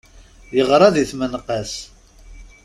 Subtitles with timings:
[0.55, 1.73] Yeɣra di tmenqas.